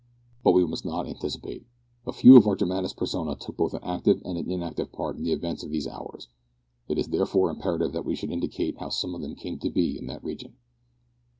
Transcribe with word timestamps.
But 0.43 0.53
we 0.53 0.65
must 0.65 0.83
not 0.83 1.05
anticipate. 1.05 1.63
A 2.07 2.11
few 2.11 2.35
of 2.35 2.47
our 2.47 2.55
dramatis 2.55 2.91
personae 2.91 3.35
took 3.35 3.55
both 3.57 3.75
an 3.75 3.83
active 3.83 4.19
and 4.25 4.35
an 4.35 4.49
inactive 4.49 4.91
part 4.91 5.15
in 5.15 5.21
the 5.23 5.31
events 5.31 5.61
of 5.63 5.69
these 5.69 5.85
hours. 5.87 6.27
It 6.87 6.97
is 6.97 7.09
therefore 7.09 7.51
imperative 7.51 7.91
that 7.91 8.05
we 8.05 8.15
should 8.15 8.31
indicate 8.31 8.77
how 8.79 8.89
some 8.89 9.13
of 9.13 9.21
them 9.21 9.35
came 9.35 9.59
to 9.59 9.69
be 9.69 9.99
in 9.99 10.07
that 10.07 10.23
region. 10.23 10.55